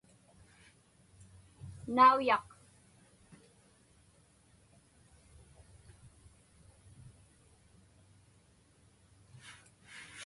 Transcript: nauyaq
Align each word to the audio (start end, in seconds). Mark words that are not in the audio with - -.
nauyaq 1.95 2.47